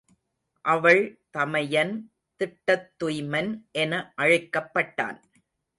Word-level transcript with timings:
அவள் 0.65 1.01
தமையன் 1.31 1.93
திட்டத்துய்மன் 2.39 3.51
என 3.71 4.13
அழைக்கப்பட்டான். 4.17 5.19